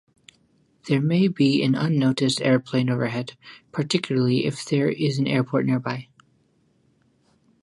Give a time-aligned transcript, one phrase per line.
[0.87, 3.33] There may be an unnoticed airplane overhead,
[3.71, 6.07] particularly if there is an airport nearby.